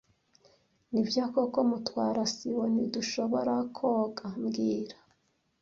Nibyo 0.91 1.23
koko 1.33 1.59
Mutwara 1.69 2.21
sibo 2.33 2.63
ntdushoborakoga 2.73 4.25
mbwira 4.41 4.97